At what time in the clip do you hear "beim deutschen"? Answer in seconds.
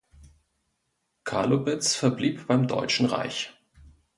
2.47-3.05